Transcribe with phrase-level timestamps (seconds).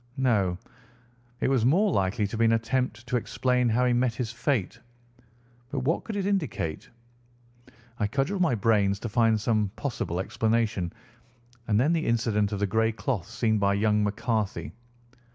[0.17, 0.57] No,
[1.41, 4.79] it was more likely to be an attempt to explain how he met his fate.
[5.69, 6.89] But what could it indicate?
[7.99, 10.91] I cudgelled my brains to find some possible explanation.
[11.67, 14.71] And then the incident of the grey cloth seen by young McCarthy.